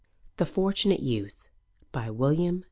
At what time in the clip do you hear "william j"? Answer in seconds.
2.09-2.59